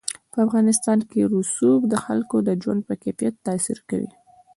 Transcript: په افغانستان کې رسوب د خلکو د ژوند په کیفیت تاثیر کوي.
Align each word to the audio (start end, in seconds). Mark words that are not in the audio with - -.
په 0.31 0.37
افغانستان 0.45 0.99
کې 1.09 1.29
رسوب 1.33 1.79
د 1.87 1.93
خلکو 2.05 2.35
د 2.47 2.49
ژوند 2.61 2.81
په 2.87 2.93
کیفیت 3.03 3.35
تاثیر 3.47 3.79
کوي. 3.89 4.11